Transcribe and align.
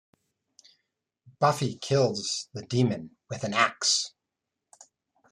Buffy 1.39 1.77
kills 1.77 2.49
the 2.55 2.65
demon 2.65 3.17
with 3.29 3.43
an 3.43 3.53
axe. 3.53 4.15